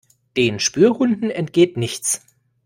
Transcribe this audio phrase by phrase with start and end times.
[0.35, 2.25] Den Spürhunden entgeht nichts.